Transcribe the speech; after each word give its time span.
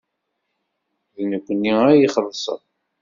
D 1.15 1.17
nekkni 1.31 1.73
ad 1.91 1.97
ixellṣen. 2.07 2.61